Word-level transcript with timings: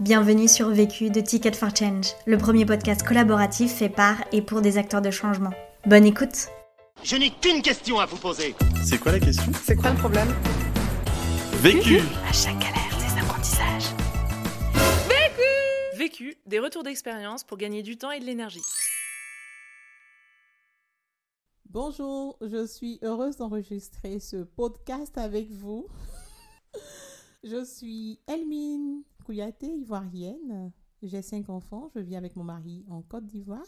Bienvenue 0.00 0.48
sur 0.48 0.70
Vécu 0.70 1.10
de 1.10 1.20
Ticket 1.20 1.52
for 1.52 1.76
Change, 1.76 2.14
le 2.24 2.38
premier 2.38 2.64
podcast 2.64 3.06
collaboratif 3.06 3.70
fait 3.70 3.90
par 3.90 4.16
et 4.32 4.40
pour 4.40 4.62
des 4.62 4.78
acteurs 4.78 5.02
de 5.02 5.10
changement. 5.10 5.50
Bonne 5.84 6.06
écoute 6.06 6.48
Je 7.04 7.16
n'ai 7.16 7.28
qu'une 7.28 7.60
question 7.60 8.00
à 8.00 8.06
vous 8.06 8.16
poser. 8.16 8.54
C'est 8.82 8.96
quoi 8.96 9.12
la 9.12 9.20
question? 9.20 9.52
C'est 9.62 9.76
quoi 9.76 9.90
le 9.90 9.98
problème? 9.98 10.28
Vécu 11.58 11.98
À 12.26 12.32
chaque 12.32 12.58
galère, 12.58 12.96
des 12.98 13.20
apprentissages. 13.20 13.94
Vécu, 15.98 16.34
des 16.46 16.60
retours 16.60 16.82
d'expérience 16.82 17.44
pour 17.44 17.58
gagner 17.58 17.82
du 17.82 17.98
temps 17.98 18.10
et 18.10 18.20
de 18.20 18.24
l'énergie. 18.24 18.64
Bonjour, 21.68 22.38
je 22.40 22.66
suis 22.66 22.98
heureuse 23.02 23.36
d'enregistrer 23.36 24.18
ce 24.18 24.44
podcast 24.44 25.18
avec 25.18 25.50
vous. 25.50 25.88
je 27.44 27.62
suis 27.66 28.18
Elmine 28.26 29.02
Kouyaté, 29.24 29.66
ivoirienne. 29.66 30.72
J'ai 31.02 31.22
cinq 31.22 31.48
enfants, 31.48 31.88
je 31.94 32.00
vis 32.00 32.16
avec 32.16 32.36
mon 32.36 32.44
mari 32.44 32.84
en 32.88 33.02
Côte 33.02 33.26
d'Ivoire. 33.26 33.66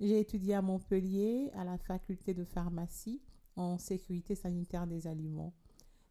J'ai 0.00 0.18
étudié 0.18 0.54
à 0.54 0.62
Montpellier 0.62 1.50
à 1.54 1.64
la 1.64 1.78
faculté 1.78 2.34
de 2.34 2.44
pharmacie 2.44 3.20
en 3.56 3.78
sécurité 3.78 4.34
sanitaire 4.34 4.86
des 4.86 5.06
aliments. 5.06 5.54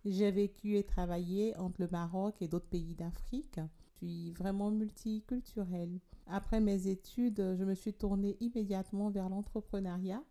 J'ai 0.06 0.32
vécu 0.32 0.78
et 0.78 0.84
travaillé 0.84 1.56
entre 1.58 1.82
le 1.82 1.88
Maroc 1.88 2.36
et 2.42 2.48
d'autres 2.48 2.70
pays 2.70 2.96
d'Afrique. 2.96 3.60
Je 3.86 3.98
suis 3.98 4.32
vraiment 4.32 4.72
multiculturelle. 4.72 6.00
Après 6.28 6.60
mes 6.60 6.88
études, 6.88 7.56
je 7.58 7.64
me 7.64 7.76
suis 7.76 7.94
tournée 7.94 8.38
immédiatement 8.40 9.10
vers 9.10 9.30
l'entrepreneuriat 9.30 10.24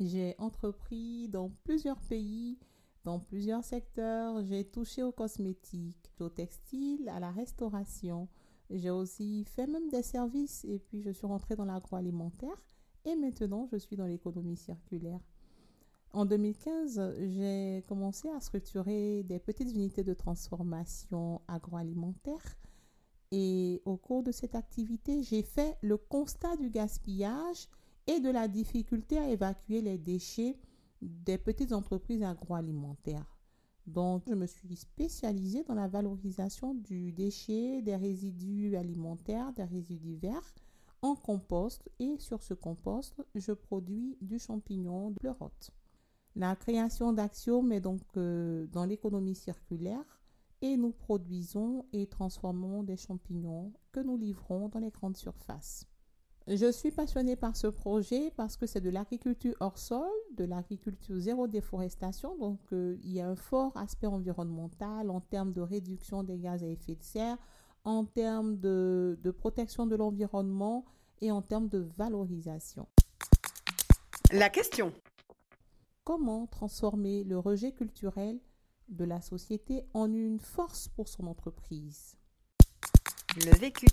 j'ai 0.00 0.34
entrepris 0.38 1.28
dans 1.28 1.50
plusieurs 1.62 2.00
pays, 2.00 2.58
dans 3.04 3.18
plusieurs 3.20 3.62
secteurs. 3.62 4.44
J'ai 4.44 4.64
touché 4.64 5.02
aux 5.02 5.12
cosmétiques, 5.12 6.10
au 6.20 6.28
textile, 6.28 7.08
à 7.08 7.20
la 7.20 7.30
restauration. 7.30 8.28
J'ai 8.70 8.90
aussi 8.90 9.44
fait 9.44 9.66
même 9.66 9.88
des 9.88 10.02
services 10.02 10.64
et 10.64 10.78
puis 10.78 11.02
je 11.02 11.10
suis 11.10 11.26
rentrée 11.26 11.54
dans 11.54 11.66
l'agroalimentaire 11.66 12.62
et 13.04 13.14
maintenant 13.14 13.68
je 13.70 13.76
suis 13.76 13.96
dans 13.96 14.06
l'économie 14.06 14.56
circulaire. 14.56 15.20
En 16.12 16.24
2015, 16.24 17.16
j'ai 17.18 17.84
commencé 17.88 18.28
à 18.30 18.40
structurer 18.40 19.22
des 19.24 19.38
petites 19.38 19.70
unités 19.72 20.04
de 20.04 20.14
transformation 20.14 21.40
agroalimentaire 21.48 22.56
et 23.32 23.82
au 23.84 23.96
cours 23.96 24.22
de 24.22 24.30
cette 24.30 24.54
activité, 24.54 25.24
j'ai 25.24 25.42
fait 25.42 25.76
le 25.82 25.96
constat 25.96 26.56
du 26.56 26.70
gaspillage 26.70 27.68
et 28.06 28.20
de 28.20 28.30
la 28.30 28.46
difficulté 28.46 29.18
à 29.18 29.28
évacuer 29.28 29.80
les 29.80 29.98
déchets 29.98 30.56
des 31.04 31.38
petites 31.38 31.72
entreprises 31.72 32.22
agroalimentaires. 32.22 33.38
Donc, 33.86 34.22
je 34.26 34.34
me 34.34 34.46
suis 34.46 34.76
spécialisée 34.76 35.62
dans 35.64 35.74
la 35.74 35.88
valorisation 35.88 36.74
du 36.74 37.12
déchet, 37.12 37.82
des 37.82 37.96
résidus 37.96 38.76
alimentaires, 38.76 39.52
des 39.52 39.64
résidus 39.64 40.16
verts 40.16 40.54
en 41.04 41.14
compost 41.14 41.90
et 41.98 42.16
sur 42.18 42.42
ce 42.42 42.54
compost, 42.54 43.22
je 43.34 43.52
produis 43.52 44.16
du 44.22 44.38
champignon 44.38 45.10
de 45.10 45.18
pleurote. 45.18 45.70
La 46.34 46.56
création 46.56 47.12
d'Axiom 47.12 47.70
est 47.72 47.80
donc 47.80 48.00
euh, 48.16 48.66
dans 48.68 48.86
l'économie 48.86 49.34
circulaire 49.34 50.22
et 50.62 50.78
nous 50.78 50.92
produisons 50.92 51.84
et 51.92 52.06
transformons 52.06 52.82
des 52.84 52.96
champignons 52.96 53.70
que 53.92 54.00
nous 54.00 54.16
livrons 54.16 54.70
dans 54.70 54.80
les 54.80 54.90
grandes 54.90 55.18
surfaces. 55.18 55.86
Je 56.46 56.70
suis 56.70 56.90
passionnée 56.90 57.36
par 57.36 57.56
ce 57.56 57.68
projet 57.68 58.30
parce 58.36 58.58
que 58.58 58.66
c'est 58.66 58.82
de 58.82 58.90
l'agriculture 58.90 59.54
hors 59.60 59.78
sol, 59.78 60.10
de 60.36 60.44
l'agriculture 60.44 61.18
zéro 61.18 61.48
déforestation. 61.48 62.36
Donc, 62.36 62.60
euh, 62.72 62.98
il 63.02 63.12
y 63.12 63.20
a 63.22 63.28
un 63.28 63.36
fort 63.36 63.74
aspect 63.78 64.06
environnemental 64.06 65.08
en 65.08 65.22
termes 65.22 65.54
de 65.54 65.62
réduction 65.62 66.22
des 66.22 66.36
gaz 66.36 66.62
à 66.62 66.66
effet 66.66 66.96
de 66.96 67.02
serre, 67.02 67.38
en 67.84 68.04
termes 68.04 68.58
de, 68.58 69.18
de 69.22 69.30
protection 69.30 69.86
de 69.86 69.96
l'environnement 69.96 70.84
et 71.22 71.30
en 71.30 71.40
termes 71.40 71.68
de 71.68 71.78
valorisation. 71.78 72.86
La 74.30 74.50
question. 74.50 74.92
Comment 76.04 76.46
transformer 76.46 77.24
le 77.24 77.38
rejet 77.38 77.72
culturel 77.72 78.38
de 78.88 79.04
la 79.04 79.22
société 79.22 79.86
en 79.94 80.12
une 80.12 80.38
force 80.38 80.88
pour 80.88 81.08
son 81.08 81.26
entreprise? 81.26 82.18
Le 83.36 83.58
vécu. 83.58 83.86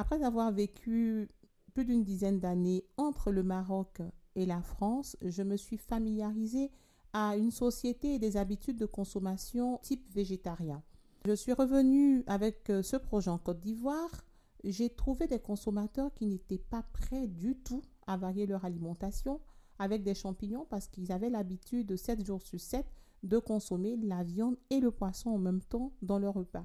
Après 0.00 0.22
avoir 0.22 0.50
vécu 0.50 1.28
plus 1.74 1.84
d'une 1.84 2.04
dizaine 2.04 2.40
d'années 2.40 2.86
entre 2.96 3.30
le 3.30 3.42
Maroc 3.42 4.00
et 4.34 4.46
la 4.46 4.62
France, 4.62 5.14
je 5.20 5.42
me 5.42 5.58
suis 5.58 5.76
familiarisée 5.76 6.70
à 7.12 7.36
une 7.36 7.50
société 7.50 8.14
et 8.14 8.18
des 8.18 8.38
habitudes 8.38 8.78
de 8.78 8.86
consommation 8.86 9.78
type 9.82 10.10
végétarien. 10.10 10.82
Je 11.26 11.34
suis 11.34 11.52
revenue 11.52 12.24
avec 12.28 12.70
euh, 12.70 12.82
ce 12.82 12.96
projet 12.96 13.28
en 13.28 13.36
Côte 13.36 13.60
d'Ivoire. 13.60 14.24
J'ai 14.64 14.88
trouvé 14.88 15.26
des 15.26 15.38
consommateurs 15.38 16.14
qui 16.14 16.24
n'étaient 16.24 16.56
pas 16.56 16.82
prêts 16.94 17.26
du 17.26 17.56
tout 17.56 17.82
à 18.06 18.16
varier 18.16 18.46
leur 18.46 18.64
alimentation 18.64 19.38
avec 19.78 20.02
des 20.02 20.14
champignons 20.14 20.64
parce 20.70 20.88
qu'ils 20.88 21.12
avaient 21.12 21.28
l'habitude 21.28 21.86
de 21.86 21.96
7 21.96 22.24
jours 22.24 22.40
sur 22.40 22.58
7 22.58 22.86
de 23.22 23.36
consommer 23.36 23.98
la 23.98 24.22
viande 24.22 24.56
et 24.70 24.80
le 24.80 24.92
poisson 24.92 25.28
en 25.28 25.38
même 25.38 25.60
temps 25.60 25.92
dans 26.00 26.18
leur 26.18 26.32
repas. 26.32 26.64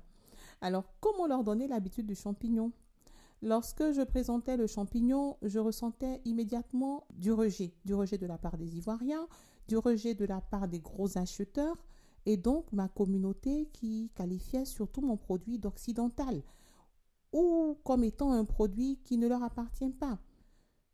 Alors, 0.62 0.86
comment 1.02 1.28
leur 1.28 1.44
donner 1.44 1.68
l'habitude 1.68 2.08
du 2.08 2.16
champignon? 2.16 2.72
Lorsque 3.42 3.92
je 3.92 4.02
présentais 4.02 4.58
le 4.58 4.66
champignon, 4.66 5.38
je 5.42 5.60
ressentais 5.60 6.22
immédiatement 6.26 7.06
du 7.14 7.32
rejet, 7.32 7.74
du 7.86 7.94
rejet 7.94 8.18
de 8.18 8.26
la 8.26 8.38
part 8.38 8.58
des 8.58 8.78
Ivoiriens, 8.78 9.28
du 9.68 9.78
rejet 9.78 10.16
de 10.16 10.26
la 10.26 10.42
part 10.42 10.68
des 10.68 10.80
gros 10.80 11.18
acheteurs 11.18 11.78
et 12.26 12.38
donc 12.38 12.72
ma 12.72 12.88
communauté 12.88 13.70
qui 13.74 14.10
qualifiait 14.16 14.66
surtout 14.66 15.02
mon 15.02 15.18
produit 15.18 15.60
d'occidental 15.60 16.44
ou 17.34 17.78
comme 17.84 18.04
étant 18.04 18.32
un 18.32 18.46
produit 18.46 19.00
qui 19.04 19.18
ne 19.18 19.28
leur 19.28 19.44
appartient 19.44 19.90
pas. 19.90 20.18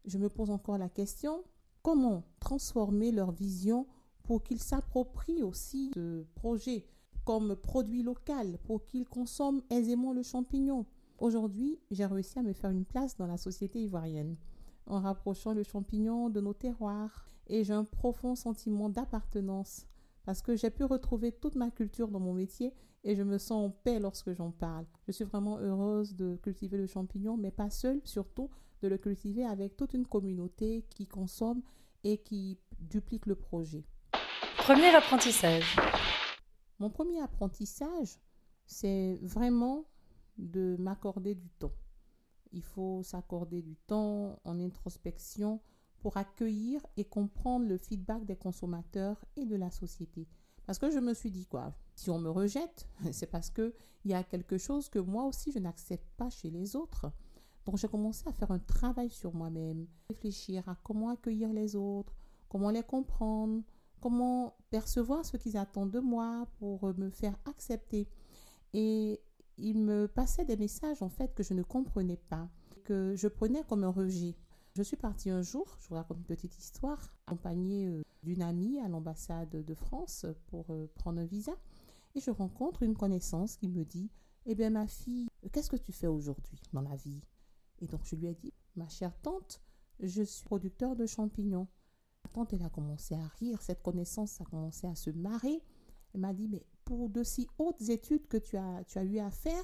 Je 0.05 0.17
me 0.17 0.27
pose 0.27 0.49
encore 0.49 0.79
la 0.79 0.89
question, 0.89 1.43
comment 1.83 2.23
transformer 2.39 3.11
leur 3.11 3.31
vision 3.31 3.85
pour 4.23 4.41
qu'ils 4.43 4.61
s'approprient 4.61 5.43
aussi 5.43 5.91
ce 5.93 6.23
projet 6.35 6.85
comme 7.23 7.55
produit 7.55 8.01
local, 8.01 8.57
pour 8.63 8.85
qu'ils 8.87 9.07
consomment 9.07 9.61
aisément 9.69 10.11
le 10.11 10.23
champignon? 10.23 10.87
Aujourd'hui, 11.21 11.79
j'ai 11.91 12.07
réussi 12.07 12.39
à 12.39 12.41
me 12.41 12.51
faire 12.51 12.71
une 12.71 12.83
place 12.83 13.15
dans 13.15 13.27
la 13.27 13.37
société 13.37 13.79
ivoirienne 13.79 14.37
en 14.87 14.99
rapprochant 14.99 15.53
le 15.53 15.61
champignon 15.61 16.31
de 16.31 16.41
nos 16.41 16.55
terroirs 16.55 17.29
et 17.45 17.63
j'ai 17.63 17.73
un 17.73 17.83
profond 17.83 18.33
sentiment 18.33 18.89
d'appartenance 18.89 19.85
parce 20.25 20.41
que 20.41 20.55
j'ai 20.55 20.71
pu 20.71 20.83
retrouver 20.83 21.31
toute 21.31 21.53
ma 21.53 21.69
culture 21.69 22.07
dans 22.07 22.19
mon 22.19 22.33
métier 22.33 22.73
et 23.03 23.15
je 23.15 23.21
me 23.21 23.37
sens 23.37 23.67
en 23.67 23.69
paix 23.69 23.99
lorsque 23.99 24.33
j'en 24.33 24.49
parle. 24.49 24.87
Je 25.05 25.11
suis 25.11 25.23
vraiment 25.23 25.59
heureuse 25.59 26.15
de 26.15 26.37
cultiver 26.37 26.77
le 26.77 26.87
champignon, 26.87 27.37
mais 27.37 27.51
pas 27.51 27.69
seule, 27.69 28.01
surtout 28.03 28.49
de 28.81 28.87
le 28.87 28.97
cultiver 28.97 29.45
avec 29.45 29.77
toute 29.77 29.93
une 29.93 30.07
communauté 30.07 30.87
qui 30.89 31.05
consomme 31.05 31.61
et 32.03 32.17
qui 32.17 32.57
duplique 32.79 33.27
le 33.27 33.35
projet. 33.35 33.85
Premier 34.57 34.89
apprentissage. 34.95 35.77
Mon 36.79 36.89
premier 36.89 37.21
apprentissage, 37.21 38.19
c'est 38.65 39.19
vraiment 39.21 39.85
de 40.41 40.75
m'accorder 40.79 41.35
du 41.35 41.49
temps. 41.49 41.73
Il 42.51 42.63
faut 42.63 43.01
s'accorder 43.03 43.61
du 43.61 43.75
temps 43.75 44.39
en 44.43 44.59
introspection 44.59 45.61
pour 45.99 46.17
accueillir 46.17 46.85
et 46.97 47.05
comprendre 47.05 47.67
le 47.67 47.77
feedback 47.77 48.25
des 48.25 48.35
consommateurs 48.35 49.23
et 49.35 49.45
de 49.45 49.55
la 49.55 49.71
société. 49.71 50.27
Parce 50.65 50.79
que 50.79 50.91
je 50.91 50.99
me 50.99 51.13
suis 51.13 51.31
dit 51.31 51.45
quoi 51.45 51.73
Si 51.95 52.09
on 52.09 52.19
me 52.19 52.29
rejette, 52.29 52.87
c'est 53.11 53.29
parce 53.29 53.49
que 53.49 53.73
il 54.03 54.11
y 54.11 54.13
a 54.13 54.23
quelque 54.23 54.57
chose 54.57 54.89
que 54.89 54.99
moi 54.99 55.25
aussi 55.25 55.51
je 55.51 55.59
n'accepte 55.59 56.09
pas 56.17 56.29
chez 56.29 56.49
les 56.49 56.75
autres. 56.75 57.11
Donc 57.65 57.77
j'ai 57.77 57.87
commencé 57.87 58.27
à 58.27 58.33
faire 58.33 58.51
un 58.51 58.59
travail 58.59 59.09
sur 59.09 59.33
moi-même, 59.33 59.87
réfléchir 60.09 60.67
à 60.67 60.75
comment 60.83 61.09
accueillir 61.09 61.53
les 61.53 61.75
autres, 61.75 62.15
comment 62.49 62.71
les 62.71 62.83
comprendre, 62.83 63.61
comment 63.99 64.57
percevoir 64.71 65.23
ce 65.23 65.37
qu'ils 65.37 65.57
attendent 65.57 65.91
de 65.91 65.99
moi 65.99 66.47
pour 66.57 66.87
me 66.97 67.11
faire 67.11 67.37
accepter. 67.45 68.09
Et 68.73 69.21
il 69.57 69.79
me 69.79 70.07
passait 70.07 70.45
des 70.45 70.57
messages 70.57 71.01
en 71.01 71.09
fait 71.09 71.33
que 71.33 71.43
je 71.43 71.53
ne 71.53 71.63
comprenais 71.63 72.17
pas, 72.17 72.49
que 72.83 73.15
je 73.15 73.27
prenais 73.27 73.63
comme 73.63 73.83
un 73.83 73.91
rejet. 73.91 74.35
Je 74.73 74.83
suis 74.83 74.97
partie 74.97 75.29
un 75.29 75.41
jour, 75.41 75.77
je 75.79 75.89
vous 75.89 75.95
raconte 75.95 76.17
une 76.19 76.23
petite 76.23 76.57
histoire, 76.57 77.13
accompagnée 77.27 77.87
euh, 77.87 78.03
d'une 78.23 78.41
amie 78.41 78.79
à 78.79 78.87
l'ambassade 78.87 79.49
de 79.49 79.73
France 79.73 80.25
pour 80.47 80.65
euh, 80.69 80.89
prendre 80.95 81.19
un 81.19 81.25
visa. 81.25 81.53
Et 82.15 82.19
je 82.19 82.31
rencontre 82.31 82.83
une 82.83 82.95
connaissance 82.95 83.57
qui 83.57 83.67
me 83.67 83.83
dit 83.83 84.09
Eh 84.45 84.55
bien, 84.55 84.69
ma 84.69 84.87
fille, 84.87 85.27
qu'est-ce 85.51 85.69
que 85.69 85.77
tu 85.77 85.91
fais 85.91 86.07
aujourd'hui 86.07 86.59
dans 86.73 86.81
la 86.81 86.95
vie? 86.95 87.21
Et 87.81 87.87
donc, 87.87 88.01
je 88.05 88.15
lui 88.15 88.27
ai 88.27 88.33
dit 88.33 88.53
Ma 88.75 88.87
chère 88.87 89.17
tante, 89.21 89.61
je 89.99 90.23
suis 90.23 90.43
producteur 90.45 90.95
de 90.95 91.05
champignons. 91.05 91.67
La 92.23 92.29
tante, 92.31 92.53
elle 92.53 92.63
a 92.63 92.69
commencé 92.69 93.15
à 93.15 93.27
rire, 93.39 93.61
cette 93.61 93.81
connaissance 93.81 94.39
a 94.39 94.45
commencé 94.45 94.87
à 94.87 94.95
se 94.95 95.09
marrer. 95.09 95.61
Elle 96.13 96.21
m'a 96.21 96.33
dit 96.33 96.47
Mais 96.47 96.65
pour 96.85 97.09
de 97.09 97.23
si 97.23 97.47
hautes 97.57 97.89
études 97.89 98.27
que 98.27 98.37
tu 98.37 98.57
as, 98.57 98.83
tu 98.85 98.97
as 98.97 99.03
eu 99.03 99.19
à 99.19 99.31
faire, 99.31 99.63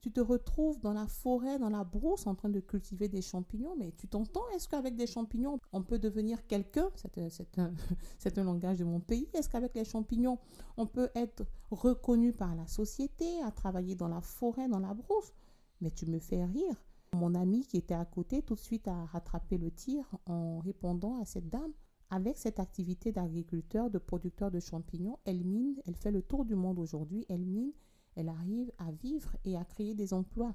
tu 0.00 0.12
te 0.12 0.20
retrouves 0.20 0.78
dans 0.80 0.92
la 0.92 1.06
forêt, 1.06 1.58
dans 1.58 1.70
la 1.70 1.84
brousse, 1.84 2.26
en 2.26 2.34
train 2.34 2.48
de 2.48 2.60
cultiver 2.60 3.08
des 3.08 3.22
champignons, 3.22 3.74
mais 3.76 3.92
tu 3.96 4.06
t'entends 4.06 4.48
Est-ce 4.54 4.68
qu'avec 4.68 4.94
des 4.94 5.06
champignons, 5.06 5.58
on 5.72 5.82
peut 5.82 5.98
devenir 5.98 6.46
quelqu'un? 6.46 6.88
C'est 6.94 7.58
un, 7.58 7.72
un, 8.36 8.44
langage 8.44 8.78
de 8.78 8.84
mon 8.84 9.00
pays. 9.00 9.28
Est-ce 9.34 9.48
qu'avec 9.48 9.74
les 9.74 9.84
champignons, 9.84 10.38
on 10.76 10.86
peut 10.86 11.10
être 11.14 11.44
reconnu 11.70 12.32
par 12.32 12.54
la 12.54 12.66
société, 12.66 13.42
à 13.42 13.50
travailler 13.50 13.96
dans 13.96 14.08
la 14.08 14.20
forêt, 14.20 14.68
dans 14.68 14.80
la 14.80 14.94
brousse? 14.94 15.32
Mais 15.80 15.90
tu 15.90 16.06
me 16.06 16.18
fais 16.18 16.44
rire. 16.44 16.74
Mon 17.14 17.34
ami 17.34 17.62
qui 17.62 17.78
était 17.78 17.94
à 17.94 18.04
côté, 18.04 18.42
tout 18.42 18.54
de 18.54 18.60
suite 18.60 18.86
a 18.86 19.06
rattrapé 19.06 19.58
le 19.58 19.70
tir 19.70 20.04
en 20.26 20.60
répondant 20.60 21.20
à 21.20 21.24
cette 21.24 21.48
dame. 21.48 21.72
Avec 22.10 22.38
cette 22.38 22.58
activité 22.58 23.12
d'agriculteur, 23.12 23.90
de 23.90 23.98
producteur 23.98 24.50
de 24.50 24.60
champignons, 24.60 25.18
elle 25.24 25.44
mine, 25.44 25.80
elle 25.86 25.96
fait 25.96 26.10
le 26.10 26.22
tour 26.22 26.44
du 26.44 26.54
monde 26.54 26.78
aujourd'hui, 26.78 27.26
elle 27.28 27.44
mine 27.44 27.72
elle 28.18 28.28
arrive 28.28 28.72
à 28.78 28.90
vivre 28.90 29.36
et 29.44 29.56
à 29.56 29.64
créer 29.64 29.94
des 29.94 30.12
emplois. 30.12 30.52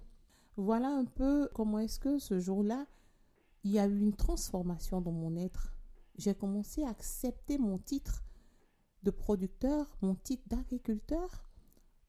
Voilà 0.57 0.89
un 0.89 1.05
peu 1.05 1.49
comment 1.53 1.79
est-ce 1.79 1.97
que 1.97 2.19
ce 2.19 2.37
jour-là, 2.37 2.85
il 3.63 3.71
y 3.71 3.79
a 3.79 3.87
eu 3.87 3.99
une 3.99 4.13
transformation 4.13 4.99
dans 4.99 5.13
mon 5.13 5.37
être. 5.37 5.73
J'ai 6.17 6.35
commencé 6.35 6.83
à 6.83 6.89
accepter 6.89 7.57
mon 7.57 7.77
titre 7.77 8.25
de 9.03 9.11
producteur, 9.11 9.97
mon 10.01 10.15
titre 10.15 10.43
d'agriculteur, 10.47 11.45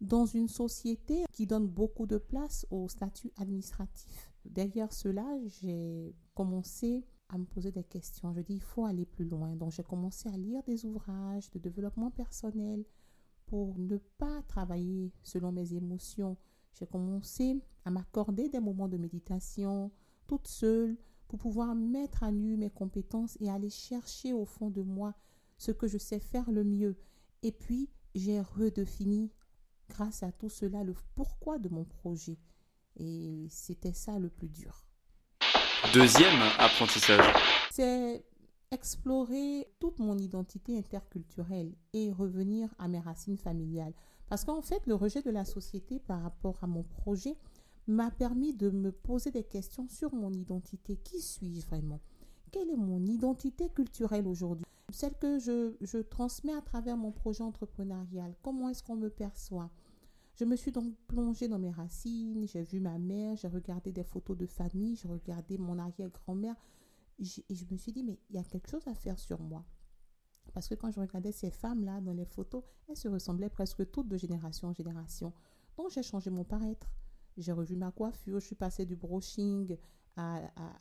dans 0.00 0.26
une 0.26 0.48
société 0.48 1.24
qui 1.32 1.46
donne 1.46 1.68
beaucoup 1.68 2.06
de 2.06 2.18
place 2.18 2.66
au 2.70 2.88
statut 2.88 3.30
administratif. 3.36 4.32
Derrière 4.44 4.92
cela, 4.92 5.24
j'ai 5.46 6.16
commencé 6.34 7.04
à 7.28 7.38
me 7.38 7.44
poser 7.44 7.72
des 7.72 7.84
questions. 7.84 8.32
Je 8.32 8.40
dis, 8.40 8.54
il 8.54 8.62
faut 8.62 8.84
aller 8.84 9.06
plus 9.06 9.24
loin. 9.24 9.56
Donc, 9.56 9.72
j'ai 9.72 9.82
commencé 9.82 10.28
à 10.28 10.36
lire 10.36 10.62
des 10.64 10.84
ouvrages 10.84 11.50
de 11.50 11.58
développement 11.58 12.10
personnel, 12.10 12.84
pour 13.46 13.78
ne 13.78 13.98
pas 13.98 14.42
travailler 14.48 15.12
selon 15.22 15.52
mes 15.52 15.74
émotions, 15.74 16.36
j'ai 16.74 16.86
commencé 16.86 17.60
à 17.84 17.90
m'accorder 17.90 18.48
des 18.48 18.60
moments 18.60 18.88
de 18.88 18.96
méditation 18.96 19.92
toute 20.26 20.48
seule 20.48 20.96
pour 21.28 21.38
pouvoir 21.38 21.74
mettre 21.74 22.22
à 22.22 22.32
nu 22.32 22.56
mes 22.56 22.70
compétences 22.70 23.36
et 23.40 23.50
aller 23.50 23.70
chercher 23.70 24.32
au 24.32 24.44
fond 24.44 24.70
de 24.70 24.82
moi 24.82 25.14
ce 25.56 25.72
que 25.72 25.86
je 25.86 25.98
sais 25.98 26.18
faire 26.18 26.50
le 26.50 26.64
mieux. 26.64 26.96
Et 27.42 27.52
puis, 27.52 27.88
j'ai 28.14 28.40
redéfini, 28.40 29.30
grâce 29.88 30.22
à 30.22 30.32
tout 30.32 30.48
cela, 30.48 30.82
le 30.82 30.94
pourquoi 31.14 31.58
de 31.58 31.68
mon 31.68 31.84
projet. 31.84 32.38
Et 32.96 33.46
c'était 33.50 33.92
ça 33.92 34.18
le 34.18 34.30
plus 34.30 34.48
dur. 34.48 34.86
Deuxième 35.92 36.40
apprentissage. 36.58 37.24
C'est 37.70 38.24
explorer 38.70 39.68
toute 39.78 39.98
mon 39.98 40.16
identité 40.16 40.76
interculturelle 40.78 41.72
et 41.92 42.10
revenir 42.10 42.74
à 42.78 42.88
mes 42.88 42.98
racines 42.98 43.36
familiales. 43.36 43.92
Parce 44.28 44.44
qu'en 44.44 44.62
fait, 44.62 44.86
le 44.86 44.94
rejet 44.94 45.22
de 45.22 45.30
la 45.30 45.44
société 45.44 46.00
par 46.00 46.22
rapport 46.22 46.58
à 46.62 46.66
mon 46.66 46.82
projet 46.82 47.36
m'a 47.86 48.10
permis 48.10 48.54
de 48.54 48.70
me 48.70 48.92
poser 48.92 49.30
des 49.30 49.44
questions 49.44 49.86
sur 49.88 50.14
mon 50.14 50.32
identité. 50.32 50.96
Qui 51.04 51.20
suis-je 51.20 51.66
vraiment? 51.66 52.00
Quelle 52.50 52.70
est 52.70 52.76
mon 52.76 53.04
identité 53.04 53.68
culturelle 53.68 54.26
aujourd'hui? 54.26 54.64
Celle 54.90 55.14
que 55.14 55.38
je, 55.38 55.74
je, 55.80 55.98
transmets 55.98 56.54
à 56.54 56.62
travers 56.62 56.96
mon 56.96 57.12
projet 57.12 57.42
entrepreneurial. 57.42 58.34
Comment 58.42 58.70
est-ce 58.70 58.82
qu'on 58.82 58.96
me 58.96 59.10
perçoit? 59.10 59.70
Je 60.34 60.44
me 60.44 60.56
suis 60.56 60.72
donc 60.72 60.94
plongée 61.06 61.46
dans 61.46 61.58
mes 61.58 61.70
racines. 61.70 62.46
J'ai 62.48 62.62
vu 62.62 62.80
ma 62.80 62.98
mère, 62.98 63.36
j'ai 63.36 63.48
regardé 63.48 63.92
des 63.92 64.04
photos 64.04 64.36
de 64.36 64.46
famille, 64.46 64.96
j'ai 64.96 65.08
regardé 65.08 65.58
mon 65.58 65.78
arrière-grand-mère 65.78 66.56
et 67.20 67.24
je 67.54 67.64
me 67.70 67.76
suis 67.76 67.92
dit, 67.92 68.02
mais 68.02 68.18
il 68.28 68.36
y 68.36 68.38
a 68.38 68.42
quelque 68.42 68.68
chose 68.68 68.86
à 68.88 68.94
faire 68.94 69.18
sur 69.18 69.40
moi. 69.40 69.64
Parce 70.52 70.68
que 70.68 70.74
quand 70.74 70.90
je 70.90 71.00
regardais 71.00 71.32
ces 71.32 71.50
femmes-là 71.50 72.00
dans 72.00 72.12
les 72.12 72.24
photos, 72.24 72.62
elles 72.88 72.96
se 72.96 73.08
ressemblaient 73.08 73.48
presque 73.48 73.90
toutes 73.90 74.08
de 74.08 74.16
génération 74.16 74.68
en 74.68 74.72
génération. 74.72 75.32
Donc 75.76 75.90
j'ai 75.90 76.02
changé 76.02 76.30
mon 76.30 76.44
paraître. 76.44 76.88
J'ai 77.36 77.52
revu 77.52 77.76
ma 77.76 77.90
coiffure, 77.90 78.40
je 78.40 78.46
suis 78.46 78.54
passée 78.54 78.86
du 78.86 78.94
brushing 78.94 79.76
à, 80.16 80.40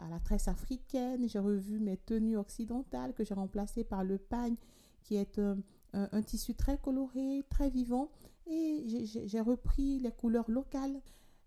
la 0.10 0.20
tresse 0.20 0.48
africaine. 0.48 1.28
J'ai 1.28 1.40
revu 1.40 1.80
mes 1.80 1.98
tenues 1.98 2.38
occidentales 2.38 3.14
que 3.14 3.24
j'ai 3.24 3.34
remplacées 3.34 3.84
par 3.84 4.04
le 4.04 4.18
pagne, 4.18 4.56
qui 5.04 5.16
est 5.16 5.40
un, 5.40 5.58
un, 5.94 6.22
tissu 6.22 6.54
très 6.56 6.78
coloré, 6.78 7.44
très 7.50 7.70
vivant. 7.70 8.12
Et 8.48 9.06
j'ai 9.06 9.42
repris 9.42 10.00
les 10.00 10.12
couleurs 10.12 10.50
locales. 10.50 11.02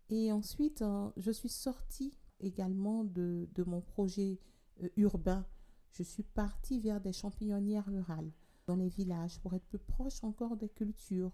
Et 0.08 0.32
ensuite, 0.32 0.82
euh, 0.82 1.10
je 1.16 1.30
suis 1.30 1.48
sortie 1.48 2.16
également 2.40 3.04
de, 3.04 3.48
mon 3.66 3.80
projet 3.80 4.38
euh, 4.82 4.88
urbain. 4.96 5.44
Je 5.90 6.02
suis 6.02 6.22
partie 6.22 6.80
vers 6.80 7.00
des 7.00 7.12
champignonnières 7.12 7.86
rurales 7.86 8.30
dans 8.66 8.76
les 8.76 8.88
villages 8.88 9.40
pour 9.40 9.54
être 9.54 9.66
plus 9.66 9.78
proche 9.78 10.22
encore 10.22 10.56
des 10.56 10.68
cultures. 10.68 11.32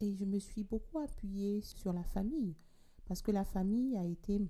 Et 0.00 0.14
je 0.14 0.24
me 0.24 0.38
suis 0.38 0.64
beaucoup 0.64 0.98
appuyée 0.98 1.60
sur 1.62 1.92
la 1.92 2.04
famille 2.04 2.54
parce 3.06 3.22
que 3.22 3.30
la 3.30 3.44
famille 3.44 3.96
a 3.96 4.04
été 4.04 4.40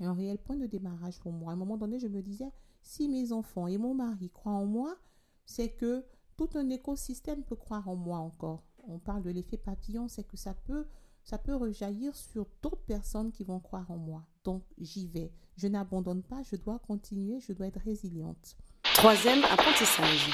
un 0.00 0.12
réel 0.12 0.38
point 0.38 0.56
de 0.56 0.66
démarrage 0.66 1.20
pour 1.20 1.32
moi. 1.32 1.50
À 1.50 1.54
un 1.54 1.58
moment 1.58 1.76
donné, 1.76 1.98
je 1.98 2.08
me 2.08 2.22
disais, 2.22 2.50
si 2.82 3.08
mes 3.08 3.32
enfants 3.32 3.66
et 3.66 3.78
mon 3.78 3.94
mari 3.94 4.30
croient 4.30 4.52
en 4.52 4.66
moi, 4.66 4.96
c'est 5.44 5.70
que 5.70 6.04
tout 6.36 6.48
un 6.54 6.68
écosystème 6.70 7.44
peut 7.44 7.56
croire 7.56 7.88
en 7.88 7.96
moi 7.96 8.18
encore. 8.18 8.64
On 8.88 8.98
parle 8.98 9.22
de 9.22 9.30
l'effet 9.30 9.56
papillon, 9.56 10.08
c'est 10.08 10.24
que 10.24 10.36
ça 10.36 10.54
peut 10.54 10.86
ça 11.24 11.38
peut 11.38 11.54
rejaillir 11.54 12.14
sur 12.14 12.46
d'autres 12.62 12.84
personnes 12.84 13.32
qui 13.32 13.44
vont 13.44 13.58
croire 13.58 13.90
en 13.90 13.96
moi. 13.96 14.26
Donc 14.44 14.62
j'y 14.78 15.08
vais. 15.08 15.32
Je 15.56 15.68
n'abandonne 15.68 16.22
pas, 16.22 16.42
je 16.42 16.56
dois 16.56 16.78
continuer, 16.78 17.40
je 17.40 17.52
dois 17.54 17.66
être 17.66 17.80
résiliente. 17.80 18.56
Troisième 18.82 19.42
apprentissage. 19.44 20.30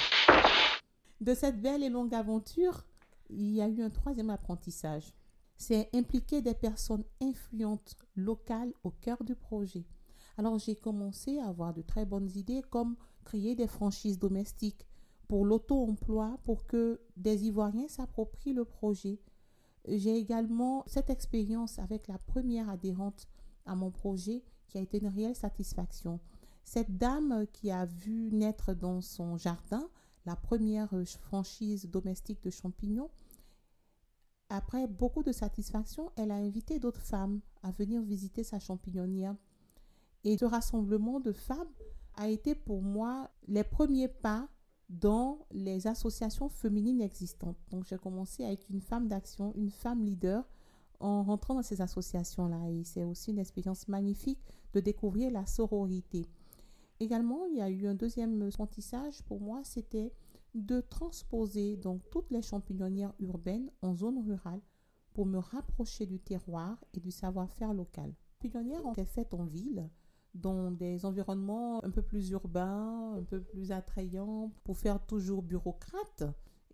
De 1.21 1.35
cette 1.35 1.63
belle 1.63 1.85
et 1.85 1.89
longue 1.89 2.15
aventure, 2.15 2.85
il 3.29 3.55
y 3.55 3.63
a 3.63 3.69
eu 3.69 3.83
un 3.83 3.91
troisième 3.91 4.31
apprentissage. 4.31 5.13
C'est 5.57 5.91
impliquer 5.95 6.43
des 6.43 6.55
personnes 6.55 7.05
influentes 7.21 7.95
locales 8.17 8.73
au 8.83 8.91
cœur 8.91 9.23
du 9.23 9.37
projet. 9.37 9.85
Alors 10.39 10.59
j'ai 10.59 10.75
commencé 10.75 11.39
à 11.39 11.49
avoir 11.49 11.73
de 11.73 11.83
très 11.83 12.07
bonnes 12.07 12.31
idées 12.35 12.63
comme 12.71 12.97
créer 13.25 13.55
des 13.55 13.67
franchises 13.67 14.19
domestiques 14.19 14.87
pour 15.31 15.47
l'auto-emploi 15.47 16.41
pour 16.43 16.67
que 16.67 17.01
des 17.17 17.47
Ivoiriens 17.47 17.87
s'approprient 17.87 18.53
le 18.53 18.65
projet 18.65 19.21
j'ai 19.87 20.17
également 20.17 20.83
cette 20.89 21.09
expérience 21.09 21.79
avec 21.79 22.09
la 22.09 22.19
première 22.19 22.69
adhérente 22.69 23.29
à 23.65 23.77
mon 23.77 23.93
projet 23.93 24.43
qui 24.67 24.77
a 24.77 24.81
été 24.81 24.99
une 24.99 25.07
réelle 25.07 25.37
satisfaction. 25.37 26.19
Cette 26.65 26.99
dame 26.99 27.47
qui 27.53 27.71
a 27.71 27.87
vu 27.87 28.33
naître 28.33 28.75
dans 28.75 29.01
son 29.01 29.37
jardin 29.37 29.89
la 30.27 30.35
première 30.35 30.91
franchise 31.21 31.89
domestique 31.89 32.43
de 32.43 32.51
champignons, 32.51 33.11
après 34.49 34.89
beaucoup 34.89 35.23
de 35.23 35.33
satisfaction, 35.33 36.11
elle 36.17 36.33
a 36.33 36.37
invité 36.37 36.81
d'autres 36.81 37.03
femmes 37.03 37.41
à 37.63 37.71
venir 37.71 38.03
visiter 38.03 38.43
sa 38.43 38.59
champignonnière. 38.59 39.37
Et 40.25 40.37
ce 40.37 40.45
rassemblement 40.45 41.21
de 41.21 41.33
femmes 41.33 41.71
a 42.17 42.29
été 42.29 42.57
pour 42.57 42.83
moi 42.83 43.31
les 43.47 43.63
premiers 43.65 44.09
pas 44.09 44.49
dans 44.91 45.47
les 45.53 45.87
associations 45.87 46.49
féminines 46.49 47.01
existantes. 47.01 47.57
Donc 47.71 47.85
j'ai 47.87 47.97
commencé 47.97 48.45
à 48.45 48.53
être 48.53 48.67
une 48.71 48.81
femme 48.81 49.07
d'action, 49.07 49.55
une 49.57 49.71
femme 49.71 50.05
leader 50.05 50.45
en 50.99 51.23
rentrant 51.23 51.55
dans 51.55 51.63
ces 51.63 51.81
associations-là. 51.81 52.69
Et 52.71 52.83
c'est 52.85 53.05
aussi 53.05 53.31
une 53.31 53.39
expérience 53.39 53.87
magnifique 53.87 54.41
de 54.75 54.81
découvrir 54.81 55.31
la 55.31 55.47
sororité. 55.47 56.27
Également, 56.99 57.47
il 57.47 57.57
y 57.57 57.63
a 57.63 57.71
eu 57.71 57.87
un 57.87 57.95
deuxième 57.95 58.43
apprentissage 58.43 59.23
pour 59.23 59.41
moi, 59.41 59.61
c'était 59.65 60.13
de 60.55 60.81
transposer 60.81 61.77
donc 61.77 62.03
toutes 62.11 62.31
les 62.31 62.43
champignonnières 62.43 63.15
urbaines 63.21 63.71
en 63.83 63.95
zone 63.95 64.19
rurale 64.27 64.61
pour 65.15 65.25
me 65.25 65.39
rapprocher 65.39 66.05
du 66.07 66.19
terroir 66.19 66.85
et 66.93 67.01
du 67.01 67.13
savoir-faire 67.13 67.73
local. 67.73 68.13
Ont 68.85 68.93
été 68.93 69.05
faites 69.05 69.35
en 69.35 69.45
ville, 69.45 69.89
dans 70.35 70.71
des 70.71 71.05
environnements 71.05 71.83
un 71.85 71.91
peu 71.91 72.03
plus 72.03 72.31
urbains, 72.31 73.15
un 73.17 73.25
peu 73.25 73.41
plus 73.41 73.73
attrayants, 73.73 74.53
pour 74.65 74.79
faire 74.79 75.05
toujours 75.07 75.43
bureaucrate. 75.43 76.25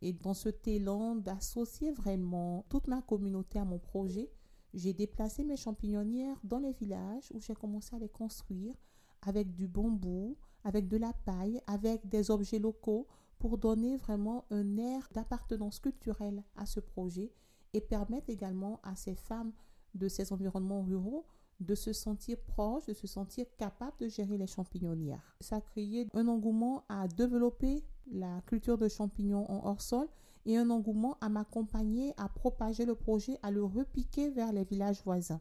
Et 0.03 0.13
dans 0.13 0.35
ce 0.35 0.51
élan 0.67 1.17
d'associer 1.17 1.91
vraiment 1.91 2.65
toute 2.69 2.87
ma 2.87 3.01
communauté 3.03 3.59
à 3.59 3.65
mon 3.65 3.79
projet, 3.79 4.31
j'ai 4.75 4.93
déplacé 4.93 5.43
mes 5.43 5.57
champignonnières 5.57 6.39
dans 6.45 6.59
les 6.59 6.73
villages 6.73 7.31
où 7.33 7.41
j'ai 7.41 7.55
commencé 7.55 7.97
à 7.97 7.99
les 7.99 8.11
construire 8.11 8.75
avec 9.23 9.55
du 9.55 9.67
bambou, 9.67 10.37
avec 10.65 10.87
de 10.89 10.99
la 10.99 11.13
paille, 11.25 11.61
avec 11.67 12.07
des 12.09 12.31
objets 12.31 12.59
locaux 12.59 13.07
pour 13.39 13.57
donner 13.57 13.97
vraiment 13.97 14.45
un 14.51 14.77
air 14.77 15.09
d'appartenance 15.13 15.79
culturelle 15.79 16.43
à 16.57 16.67
ce 16.67 16.81
projet 16.81 17.33
et 17.73 17.81
permettre 17.81 18.31
également 18.31 18.81
à 18.83 18.97
ces 18.97 19.15
femmes 19.15 19.53
de 19.95 20.09
ces 20.09 20.33
environnements 20.33 20.83
ruraux 20.83 21.27
de 21.61 21.75
se 21.75 21.93
sentir 21.93 22.39
proche, 22.39 22.87
de 22.87 22.93
se 22.93 23.07
sentir 23.07 23.47
capable 23.59 23.97
de 24.01 24.09
gérer 24.09 24.37
les 24.37 24.47
champignonnières. 24.47 25.37
Ça 25.41 25.57
a 25.57 25.61
créé 25.61 26.07
un 26.15 26.29
engouement 26.29 26.85
à 26.89 27.09
développer 27.09 27.85
la 28.13 28.41
culture 28.47 28.79
de 28.79 28.89
champignons 28.89 29.51
en 29.51 29.67
hors-sol 29.69 30.09
et 30.45 30.57
un 30.57 30.71
engouement 30.71 31.17
à 31.21 31.29
m'accompagner 31.29 32.15
à 32.17 32.29
propager 32.29 32.85
le 32.85 32.95
projet, 32.95 33.39
à 33.43 33.51
le 33.51 33.65
repiquer 33.65 34.31
vers 34.31 34.53
les 34.53 34.65
villages 34.65 35.03
voisins. 35.05 35.41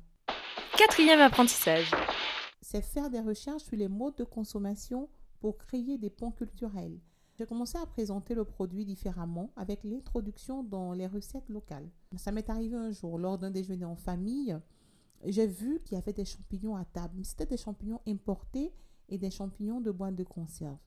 Quatrième 0.78 1.20
apprentissage. 1.20 1.92
C'est 2.62 2.82
faire 2.82 3.10
des 3.10 3.20
recherches 3.20 3.64
sur 3.64 3.78
les 3.78 3.88
modes 3.88 4.16
de 4.18 4.24
consommation 4.24 5.10
pour 5.40 5.58
créer 5.58 5.98
des 5.98 6.10
ponts 6.10 6.32
culturels. 6.32 7.00
J'ai 7.38 7.46
commencé 7.46 7.78
à 7.78 7.86
présenter 7.86 8.34
le 8.34 8.46
produit 8.46 8.86
différemment 8.86 9.52
avec 9.58 9.84
l'introduction 9.84 10.64
dans 10.64 10.94
les 10.94 11.06
recettes 11.06 11.50
locales. 11.50 11.90
Ça 12.16 12.32
m'est 12.32 12.50
arrivé 12.50 12.78
un 12.78 12.92
jour 12.92 13.20
lors 13.20 13.38
d'un 13.38 13.52
déjeuner 13.52 13.86
en 13.86 13.98
famille 13.98 14.58
j'ai 15.32 15.48
vu 15.48 15.80
qu'il 15.84 15.96
y 15.96 15.98
avait 15.98 16.14
des 16.14 16.26
champignons 16.26 16.76
à 16.76 16.86
table. 16.86 17.24
C'était 17.24 17.46
des 17.46 17.58
champignons 17.58 18.02
importés 18.08 18.72
et 19.10 19.18
des 19.18 19.32
champignons 19.32 19.82
de 19.82 19.92
boîte 19.92 20.16
de 20.16 20.24
conserve. 20.24 20.78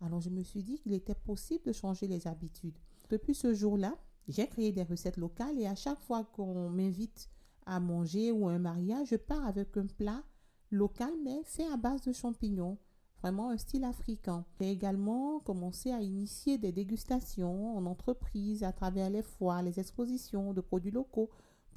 Alors 0.00 0.20
je 0.20 0.30
me 0.30 0.42
suis 0.42 0.62
dit 0.62 0.78
qu'il 0.78 0.92
était 0.92 1.14
possible 1.14 1.64
de 1.64 1.72
changer 1.72 2.06
les 2.06 2.26
habitudes. 2.26 2.78
Depuis 3.10 3.34
ce 3.34 3.52
jour-là, 3.52 3.96
j'ai 4.28 4.46
créé 4.46 4.72
des 4.72 4.82
recettes 4.82 5.16
locales 5.16 5.58
et 5.58 5.66
à 5.66 5.74
chaque 5.74 6.00
fois 6.00 6.24
qu'on 6.24 6.70
m'invite 6.70 7.28
à 7.66 7.80
manger 7.80 8.32
ou 8.32 8.48
un 8.48 8.58
mariage, 8.58 9.08
je 9.08 9.16
pars 9.16 9.46
avec 9.46 9.76
un 9.76 9.86
plat 9.86 10.22
local 10.70 11.12
mais 11.22 11.42
fait 11.44 11.66
à 11.66 11.76
base 11.76 12.02
de 12.02 12.12
champignons. 12.12 12.78
Vraiment 13.22 13.50
un 13.50 13.58
style 13.58 13.84
africain. 13.84 14.46
J'ai 14.58 14.70
également 14.70 15.40
commencé 15.40 15.92
à 15.92 16.00
initier 16.00 16.56
des 16.56 16.72
dégustations 16.72 17.76
en 17.76 17.84
entreprise 17.84 18.64
à 18.64 18.72
travers 18.72 19.10
les 19.10 19.22
foires, 19.22 19.62
les 19.62 19.78
expositions 19.78 20.54
de 20.54 20.62
produits 20.62 20.90
locaux 20.90 21.28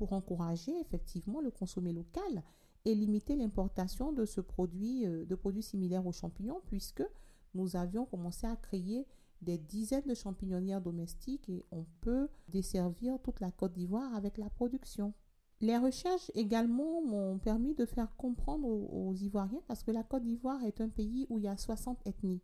pour 0.04 0.12
encourager 0.12 0.78
effectivement 0.82 1.40
le 1.40 1.50
consommer 1.50 1.94
local 1.94 2.44
et 2.84 2.94
limiter 2.94 3.38
l'importation 3.38 4.12
de 4.12 4.26
ce 4.26 4.42
produit, 4.42 5.06
euh, 5.06 5.24
de 5.24 5.34
produits 5.34 5.64
similaires 5.64 6.06
aux 6.06 6.12
champignons 6.12 6.60
puisque 6.68 7.06
nous 7.54 7.78
avions 7.78 8.04
commencé 8.06 8.46
à 8.46 8.58
créer 8.58 9.08
des 9.42 9.58
dizaines 9.58 10.06
de 10.06 10.14
champignonnières 10.14 10.82
domestiques 10.82 11.48
et 11.48 11.64
on 11.72 11.86
peut 12.02 12.28
desservir 12.50 13.18
toute 13.24 13.40
la 13.40 13.50
Côte 13.52 13.72
d'Ivoire 13.72 14.14
avec 14.14 14.38
la 14.38 14.50
production. 14.50 15.14
Les 15.62 15.78
recherches 15.78 16.30
également 16.36 17.02
m'ont 17.02 17.38
permis 17.38 17.74
de 17.74 17.86
faire 17.86 18.14
comprendre 18.18 18.68
aux, 18.68 19.16
Ivoiriens 19.16 19.64
parce 19.70 19.84
que 19.84 19.92
la 19.92 20.04
Côte 20.04 20.24
d'Ivoire 20.24 20.66
est 20.66 20.82
un 20.82 20.90
pays 20.90 21.28
où 21.30 21.38
il 21.38 21.46
y 21.46 21.48
a 21.48 21.56
60 21.56 22.06
ethnies. 22.06 22.42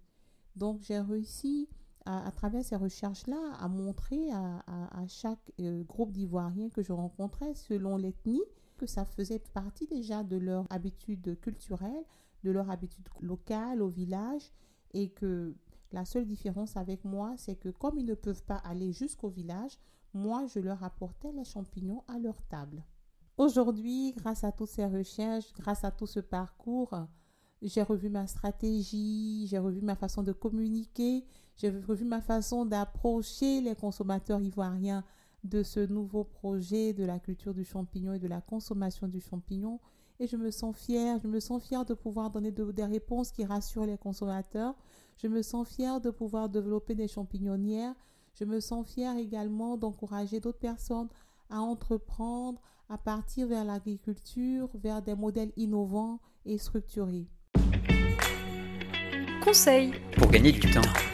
Donc 0.56 0.80
j'ai 0.82 1.02
réussi 1.02 1.68
à, 2.06 2.32
travers 2.32 2.64
ces 2.64 2.76
recherches-là 2.76 3.54
à 3.60 3.68
montrer 3.68 4.32
à, 4.32 5.08
chaque 5.08 5.52
euh, 5.60 5.84
groupe 5.84 6.12
d'Ivoiriens 6.12 6.70
que 6.70 6.82
je 6.82 6.94
rencontrais 6.94 7.54
selon 7.54 7.98
l'ethnie 7.98 8.42
que 8.78 8.86
ça 8.86 9.06
faisait 9.06 9.40
partie 9.54 9.88
déjà 9.88 10.24
de 10.24 10.38
leur 10.38 10.66
habitude 10.72 11.38
culturelle, 11.42 12.04
de 12.44 12.52
leur 12.52 12.70
habitude 12.70 13.08
locale 13.20 13.82
au 13.82 13.90
village 13.90 14.52
et 14.94 15.10
que 15.10 15.54
la 15.92 16.06
seule 16.06 16.26
différence 16.26 16.78
avec 16.78 17.04
moi, 17.04 17.34
c'est 17.38 17.56
que 17.56 17.70
comme 17.70 17.98
ils 17.98 18.06
ne 18.06 18.14
peuvent 18.14 18.44
pas 18.44 18.58
aller 18.58 18.92
jusqu'au 18.92 19.30
village, 19.30 19.78
moi, 20.14 20.46
je 20.48 20.60
leur 20.60 20.84
apportais 20.84 21.32
les 21.32 21.44
champignons 21.44 22.04
à 22.08 22.18
leur 22.18 22.42
table. 22.44 22.84
Aujourd'hui, 23.38 24.14
grâce 24.18 24.44
à 24.44 24.52
toutes 24.52 24.70
ces 24.70 24.86
recherches, 24.86 25.54
grâce 25.54 25.84
à 25.84 25.92
tout 25.92 26.08
ce 26.08 26.20
parcours, 26.20 26.94
j'ai 27.62 27.84
revu 27.84 28.10
ma 28.10 28.28
stratégie, 28.28 29.48
j'ai 29.48 29.60
revu 29.60 29.82
ma 29.82 29.96
façon 29.96 30.24
de 30.24 30.32
communiquer, 30.32 31.26
j'ai 31.60 31.70
revu 31.70 32.06
ma 32.06 32.22
façon 32.22 32.66
d'approcher 32.66 33.60
les 33.60 33.76
consommateurs 33.76 34.42
ivoiriens 34.42 35.04
de 35.44 35.62
ce 35.62 35.82
nouveau 35.82 36.24
projet 36.24 36.94
de 36.94 37.04
la 37.04 37.20
culture 37.20 37.54
du 37.54 37.66
champignon 37.66 38.14
et 38.14 38.20
de 38.20 38.28
la 38.28 38.40
consommation 38.40 39.08
du 39.08 39.20
champignon. 39.20 39.80
Et 40.22 40.28
je 40.28 40.38
me 40.38 40.52
sens 40.52 40.76
fière, 40.76 41.20
je 41.22 41.28
me 41.28 41.40
sens 41.40 41.62
fière 41.64 41.86
de 41.86 41.94
pouvoir 41.94 42.30
donner 42.30 42.52
des 42.52 42.86
réponses 42.86 43.32
qui 43.32 43.44
rassurent 43.44 43.86
les 43.86 43.98
consommateurs, 43.98 44.76
je 45.18 45.28
me 45.28 45.42
sens 45.42 45.68
fière 45.68 46.00
de 46.00 46.12
pouvoir 46.12 46.48
développer 46.48 46.96
des 46.96 47.10
champignonnières. 47.10 47.94
Je 48.36 48.46
me 48.46 48.62
sens 48.62 48.88
fière 48.88 49.18
également 49.18 49.76
d'encourager 49.76 50.40
d'autres 50.40 50.60
personnes 50.60 51.10
à 51.50 51.60
entreprendre, 51.60 52.62
à 52.88 52.98
partir 52.98 53.48
vers 53.48 53.66
l'agriculture, 53.66 54.70
vers 54.76 55.02
des 55.02 55.16
modèles 55.16 55.52
innovants 55.58 56.20
et 56.46 56.58
structurés. 56.58 57.28
Conseil 59.44 59.92
pour 60.16 60.32
gagner 60.32 60.54
du 60.54 60.62
temps. 60.72 61.09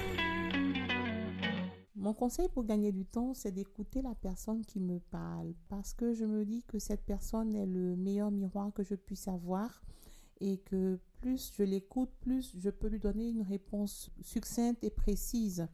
Mon 2.15 2.19
conseil 2.19 2.47
pour 2.47 2.63
gagner 2.63 2.93
du 2.93 3.03
temps, 3.05 3.33
c'est 3.33 3.51
d'écouter 3.51 4.01
la 4.01 4.15
personne 4.15 4.65
qui 4.65 4.79
me 4.79 4.99
parle 4.99 5.53
parce 5.67 5.93
que 5.93 6.13
je 6.13 6.23
me 6.23 6.45
dis 6.45 6.63
que 6.63 6.79
cette 6.79 7.03
personne 7.03 7.53
est 7.53 7.65
le 7.65 7.97
meilleur 7.97 8.31
miroir 8.31 8.71
que 8.73 8.83
je 8.83 8.95
puisse 8.95 9.27
avoir 9.27 9.81
et 10.39 10.59
que 10.59 10.97
plus 11.19 11.51
je 11.57 11.63
l'écoute, 11.63 12.09
plus 12.21 12.55
je 12.57 12.69
peux 12.69 12.87
lui 12.87 12.99
donner 12.99 13.27
une 13.27 13.41
réponse 13.41 14.11
succincte 14.21 14.81
et 14.81 14.91
précise. 14.91 15.67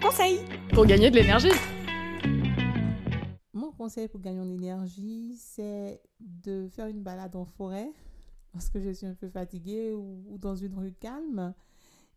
Conseil 0.00 0.38
pour 0.72 0.86
gagner 0.86 1.10
de 1.10 1.16
l'énergie. 1.16 1.48
Mon 3.52 3.72
conseil 3.72 4.06
pour 4.06 4.20
gagner 4.20 4.38
en 4.38 4.48
énergie, 4.48 5.34
c'est 5.36 6.00
de 6.20 6.68
faire 6.68 6.86
une 6.86 7.02
balade 7.02 7.34
en 7.34 7.44
forêt 7.44 7.90
parce 8.52 8.70
que 8.70 8.80
je 8.80 8.90
suis 8.90 9.06
un 9.06 9.14
peu 9.14 9.28
fatiguée 9.28 9.92
ou, 9.92 10.38
dans 10.38 10.54
une 10.54 10.76
rue 10.76 10.92
calme. 10.92 11.52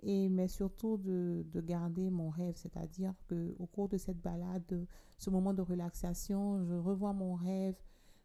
Et, 0.03 0.29
mais 0.29 0.47
surtout 0.47 0.97
de, 0.97 1.45
de 1.51 1.61
garder 1.61 2.09
mon 2.09 2.29
rêve, 2.29 2.55
c'est-à-dire 2.55 3.13
qu'au 3.29 3.67
cours 3.67 3.87
de 3.87 3.97
cette 3.97 4.19
balade, 4.19 4.87
ce 5.17 5.29
moment 5.29 5.53
de 5.53 5.61
relaxation, 5.61 6.63
je 6.65 6.73
revois 6.73 7.13
mon 7.13 7.35
rêve, 7.35 7.75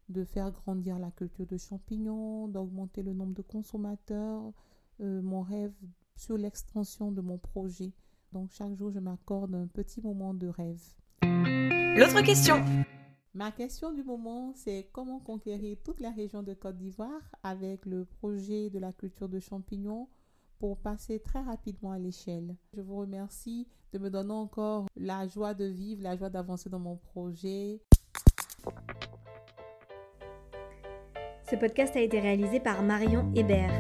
de 0.08 0.24
faire 0.24 0.52
grandir 0.52 0.98
la 0.98 1.10
culture 1.10 1.46
de 1.46 1.56
champignons, 1.56 2.48
d'augmenter 2.48 3.02
le 3.02 3.12
nombre 3.12 3.34
de 3.34 3.42
consommateurs, 3.42 4.52
euh, 5.00 5.20
mon 5.20 5.42
rêve 5.42 5.74
sur 6.14 6.38
l'extension 6.38 7.12
de 7.12 7.20
mon 7.20 7.38
projet. 7.38 7.92
Donc 8.32 8.50
chaque 8.52 8.74
jour, 8.74 8.90
je 8.90 8.98
m'accorde 8.98 9.54
un 9.54 9.66
petit 9.66 10.00
moment 10.00 10.32
de 10.32 10.46
rêve. 10.46 10.82
L'autre 11.22 12.22
question. 12.22 12.56
Ma 13.34 13.50
question 13.52 13.92
du 13.92 14.02
moment, 14.02 14.52
c'est 14.54 14.88
comment 14.92 15.18
conquérir 15.18 15.76
toute 15.84 16.00
la 16.00 16.10
région 16.10 16.42
de 16.42 16.54
Côte 16.54 16.78
d'Ivoire 16.78 17.20
avec 17.42 17.84
le 17.84 18.04
projet 18.04 18.70
de 18.70 18.78
la 18.78 18.92
culture 18.92 19.28
de 19.28 19.40
champignons 19.40 20.08
pour 20.58 20.76
passer 20.78 21.20
très 21.20 21.40
rapidement 21.40 21.92
à 21.92 21.98
l'échelle. 21.98 22.56
Je 22.74 22.80
vous 22.80 22.96
remercie 22.96 23.66
de 23.92 23.98
me 23.98 24.10
donner 24.10 24.32
encore 24.32 24.86
la 24.96 25.26
joie 25.26 25.54
de 25.54 25.64
vivre, 25.64 26.02
la 26.02 26.16
joie 26.16 26.30
d'avancer 26.30 26.68
dans 26.68 26.78
mon 26.78 26.96
projet. 26.96 27.80
Ce 31.48 31.54
podcast 31.56 31.94
a 31.96 32.00
été 32.00 32.18
réalisé 32.18 32.58
par 32.58 32.82
Marion 32.82 33.30
Hébert, 33.34 33.72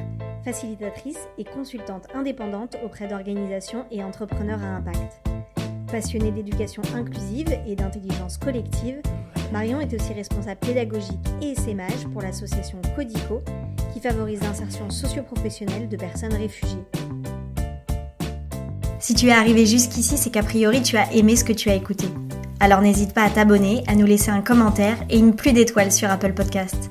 facilitatrice 0.44 1.26
et 1.36 1.44
consultante 1.44 2.06
indépendante 2.14 2.76
auprès 2.84 3.08
d'organisations 3.08 3.86
et 3.90 4.04
entrepreneurs 4.04 4.62
à 4.62 4.76
impact. 4.76 5.20
Passionnée 5.90 6.30
d'éducation 6.30 6.82
inclusive 6.94 7.48
et 7.66 7.74
d'intelligence 7.74 8.38
collective, 8.38 9.00
Marion 9.52 9.80
est 9.80 9.92
aussi 9.94 10.12
responsable 10.12 10.60
pédagogique 10.60 11.26
et 11.40 11.54
SMAG 11.54 12.10
pour 12.12 12.22
l'association 12.22 12.80
Codico, 12.94 13.42
qui 13.96 14.02
favorise 14.02 14.42
l'insertion 14.42 14.90
socio-professionnelle 14.90 15.88
de 15.88 15.96
personnes 15.96 16.34
réfugiées. 16.34 16.84
Si 19.00 19.14
tu 19.14 19.28
es 19.28 19.32
arrivé 19.32 19.64
jusqu'ici, 19.64 20.18
c'est 20.18 20.28
qu'a 20.28 20.42
priori 20.42 20.82
tu 20.82 20.98
as 20.98 21.10
aimé 21.14 21.34
ce 21.34 21.44
que 21.44 21.54
tu 21.54 21.70
as 21.70 21.74
écouté. 21.74 22.04
Alors 22.60 22.82
n'hésite 22.82 23.14
pas 23.14 23.22
à 23.22 23.30
t'abonner, 23.30 23.84
à 23.86 23.94
nous 23.94 24.04
laisser 24.04 24.30
un 24.30 24.42
commentaire 24.42 24.98
et 25.08 25.16
une 25.16 25.34
pluie 25.34 25.54
d'étoiles 25.54 25.92
sur 25.92 26.10
Apple 26.10 26.34
Podcast. 26.34 26.90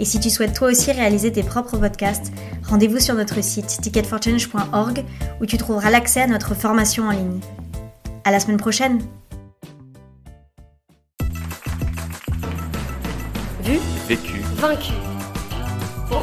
Et 0.00 0.04
si 0.04 0.20
tu 0.20 0.28
souhaites 0.28 0.52
toi 0.52 0.68
aussi 0.68 0.92
réaliser 0.92 1.32
tes 1.32 1.42
propres 1.42 1.78
podcasts, 1.78 2.30
rendez-vous 2.62 3.00
sur 3.00 3.14
notre 3.14 3.42
site 3.42 3.78
ticketforchange.org 3.80 5.02
où 5.40 5.46
tu 5.46 5.56
trouveras 5.56 5.88
l'accès 5.88 6.20
à 6.20 6.26
notre 6.26 6.54
formation 6.54 7.04
en 7.04 7.12
ligne. 7.12 7.40
À 8.24 8.30
la 8.30 8.38
semaine 8.38 8.58
prochaine! 8.58 9.00
Vu, 13.62 13.78
vécu, 14.06 14.40
vaincu. 14.56 14.92